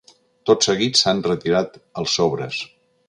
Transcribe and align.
Tot 0.49 0.65
seguit, 0.67 0.97
s’han 1.01 1.21
retirat 1.29 1.77
els 2.03 2.17
sobres. 2.21 2.63